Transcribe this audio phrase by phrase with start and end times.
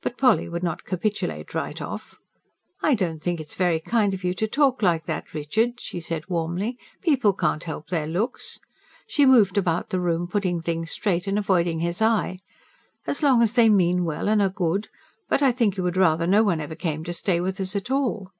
[0.00, 2.16] But Polly would not capitulate right off.
[2.80, 6.30] "I don't think it's very kind of you to talk like that, Richard," she said
[6.30, 6.78] warmly.
[7.02, 8.58] "People can't help their looks."
[9.06, 12.38] She moved about the room putting things straight, and avoiding his eye.
[13.06, 14.88] "As long as they mean well and are good....
[15.28, 17.90] But I think you would rather no one ever came to stay with us, at
[17.90, 18.30] all."